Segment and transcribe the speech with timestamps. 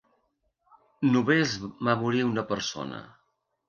[1.13, 3.09] Només va morir una persona.